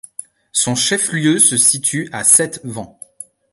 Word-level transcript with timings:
Son 0.51 0.73
chef-lieu 0.73 1.37
se 1.37 1.57
situe 1.57 2.09
à 2.11 2.23
Sept-Vents. 2.23 2.99